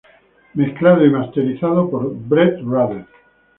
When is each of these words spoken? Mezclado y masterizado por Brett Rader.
Mezclado 0.55 1.05
y 1.05 1.11
masterizado 1.11 1.87
por 1.87 2.11
Brett 2.15 2.59
Rader. 2.65 3.05